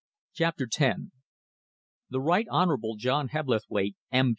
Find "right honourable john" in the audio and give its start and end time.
2.21-3.27